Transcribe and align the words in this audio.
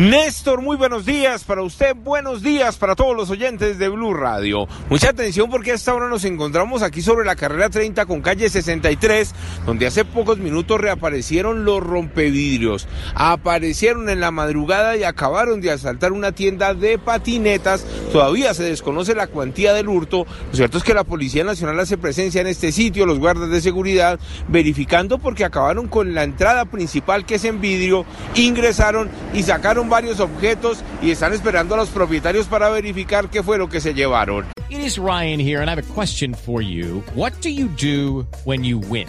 Néstor, 0.00 0.62
muy 0.62 0.78
buenos 0.78 1.04
días 1.04 1.44
para 1.44 1.60
usted, 1.60 1.94
buenos 1.94 2.40
días 2.40 2.78
para 2.78 2.96
todos 2.96 3.14
los 3.14 3.28
oyentes 3.28 3.78
de 3.78 3.90
Blue 3.90 4.14
Radio. 4.14 4.66
Mucha 4.88 5.10
atención 5.10 5.50
porque 5.50 5.72
a 5.72 5.74
esta 5.74 5.92
hora 5.92 6.08
nos 6.08 6.24
encontramos 6.24 6.82
aquí 6.82 7.02
sobre 7.02 7.26
la 7.26 7.36
carrera 7.36 7.68
30 7.68 8.06
con 8.06 8.22
calle 8.22 8.48
63, 8.48 9.34
donde 9.66 9.86
hace 9.86 10.06
pocos 10.06 10.38
minutos 10.38 10.80
reaparecieron 10.80 11.66
los 11.66 11.82
rompevidrios. 11.82 12.88
Aparecieron 13.14 14.08
en 14.08 14.20
la 14.20 14.30
madrugada 14.30 14.96
y 14.96 15.04
acabaron 15.04 15.60
de 15.60 15.70
asaltar 15.70 16.12
una 16.12 16.32
tienda 16.32 16.72
de 16.72 16.96
patinetas. 16.96 17.84
Todavía 18.10 18.54
se 18.54 18.62
desconoce 18.62 19.14
la 19.14 19.26
cuantía 19.26 19.74
del 19.74 19.90
hurto. 19.90 20.24
Lo 20.50 20.56
cierto 20.56 20.78
es 20.78 20.84
que 20.84 20.94
la 20.94 21.04
Policía 21.04 21.44
Nacional 21.44 21.78
hace 21.78 21.98
presencia 21.98 22.40
en 22.40 22.46
este 22.46 22.72
sitio, 22.72 23.04
los 23.04 23.18
guardas 23.18 23.50
de 23.50 23.60
seguridad, 23.60 24.18
verificando 24.48 25.18
porque 25.18 25.44
acabaron 25.44 25.88
con 25.88 26.14
la 26.14 26.24
entrada 26.24 26.64
principal 26.64 27.26
que 27.26 27.34
es 27.34 27.44
en 27.44 27.60
vidrio, 27.60 28.06
ingresaron 28.34 29.10
y 29.34 29.42
sacaron 29.42 29.89
varios 29.90 30.20
objetos 30.20 30.82
y 31.02 31.10
están 31.10 31.34
esperando 31.34 31.74
a 31.74 31.78
los 31.78 31.90
propietarios 31.90 32.46
para 32.46 32.70
verificar 32.70 33.28
qué 33.28 33.42
fue 33.42 33.58
lo 33.58 33.68
que 33.68 33.80
se 33.80 33.92
llevaron. 33.92 34.46
It 34.70 34.80
is 34.80 34.98
Ryan 34.98 35.40
here, 35.40 35.60
and 35.60 35.68
I 35.68 35.74
have 35.74 35.82
a 35.82 35.94
question 35.94 36.32
for 36.32 36.62
you. 36.62 37.02
What 37.14 37.32
do 37.42 37.50
you 37.50 37.68
do 37.68 38.24
when 38.44 38.64
you 38.64 38.78
win? 38.78 39.08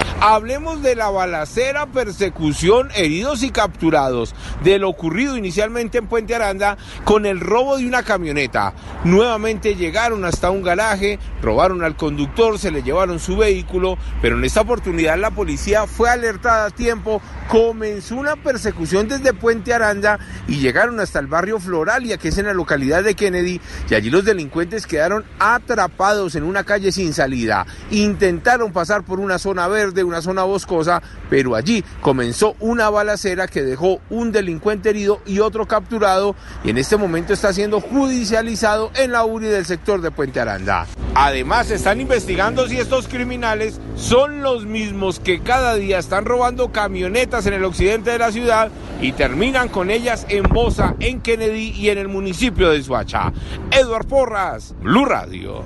Hablemos 0.23 0.83
de 0.83 0.95
la 0.95 1.09
balacera, 1.09 1.87
persecución, 1.87 2.89
heridos 2.93 3.41
y 3.41 3.49
capturados, 3.49 4.35
de 4.63 4.77
lo 4.77 4.87
ocurrido 4.87 5.35
inicialmente 5.35 5.97
en 5.97 6.05
Puente 6.05 6.35
Aranda 6.35 6.77
con 7.05 7.25
el 7.25 7.39
robo 7.39 7.77
de 7.77 7.87
una 7.87 8.03
camioneta. 8.03 8.75
Nuevamente 9.03 9.73
llegaron 9.73 10.23
hasta 10.23 10.51
un 10.51 10.61
garaje, 10.61 11.17
robaron 11.41 11.83
al 11.83 11.95
conductor, 11.95 12.59
se 12.59 12.69
le 12.69 12.83
llevaron 12.83 13.19
su 13.19 13.35
vehículo, 13.35 13.97
pero 14.21 14.37
en 14.37 14.43
esta 14.43 14.61
oportunidad 14.61 15.17
la 15.17 15.31
policía 15.31 15.87
fue 15.87 16.07
alertada 16.07 16.67
a 16.67 16.69
tiempo, 16.69 17.19
comenzó 17.47 18.15
una 18.15 18.35
persecución 18.35 19.07
desde 19.07 19.33
Puente 19.33 19.73
Aranda 19.73 20.19
y 20.47 20.57
llegaron 20.57 20.99
hasta 20.99 21.17
el 21.17 21.25
barrio 21.25 21.59
Floralia, 21.59 22.19
que 22.19 22.27
es 22.27 22.37
en 22.37 22.45
la 22.45 22.53
localidad 22.53 23.03
de 23.03 23.15
Kennedy, 23.15 23.59
y 23.89 23.95
allí 23.95 24.11
los 24.11 24.23
delincuentes 24.23 24.85
quedaron 24.85 25.25
atrapados 25.39 26.35
en 26.35 26.43
una 26.43 26.63
calle 26.63 26.91
sin 26.91 27.11
salida. 27.11 27.65
Intentaron 27.89 28.71
pasar 28.71 29.03
por 29.03 29.19
una 29.19 29.39
zona 29.39 29.67
verde, 29.67 30.10
una 30.11 30.21
zona 30.21 30.43
boscosa, 30.43 31.01
pero 31.29 31.55
allí 31.55 31.83
comenzó 32.01 32.55
una 32.59 32.89
balacera 32.89 33.47
que 33.47 33.63
dejó 33.63 33.99
un 34.09 34.31
delincuente 34.31 34.89
herido 34.89 35.21
y 35.25 35.39
otro 35.39 35.67
capturado 35.67 36.35
y 36.63 36.69
en 36.69 36.77
este 36.77 36.97
momento 36.97 37.33
está 37.33 37.53
siendo 37.53 37.79
judicializado 37.79 38.91
en 38.95 39.13
la 39.13 39.25
URI 39.25 39.47
del 39.47 39.65
sector 39.65 40.01
de 40.01 40.11
Puente 40.11 40.39
Aranda. 40.39 40.85
Además, 41.15 41.71
están 41.71 42.01
investigando 42.01 42.67
si 42.67 42.77
estos 42.77 43.07
criminales 43.07 43.79
son 43.95 44.41
los 44.41 44.65
mismos 44.65 45.19
que 45.19 45.41
cada 45.41 45.75
día 45.75 45.99
están 45.99 46.25
robando 46.25 46.71
camionetas 46.71 47.45
en 47.45 47.53
el 47.53 47.63
occidente 47.63 48.11
de 48.11 48.19
la 48.19 48.31
ciudad 48.31 48.69
y 49.01 49.13
terminan 49.13 49.69
con 49.69 49.89
ellas 49.89 50.25
en 50.29 50.43
Bosa, 50.43 50.95
en 50.99 51.21
Kennedy 51.21 51.71
y 51.71 51.89
en 51.89 51.97
el 51.97 52.07
municipio 52.07 52.69
de 52.69 52.83
Suacha. 52.83 53.31
Eduard 53.71 54.07
Porras, 54.07 54.75
Blue 54.81 55.05
Radio. 55.05 55.65